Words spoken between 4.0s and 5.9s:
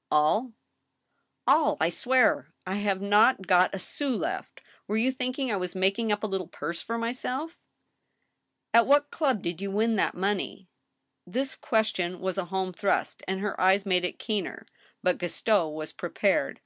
left. Were you thinking I was